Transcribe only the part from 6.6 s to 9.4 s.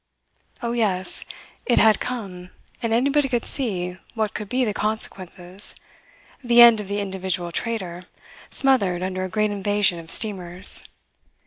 of the individual trader, smothered under a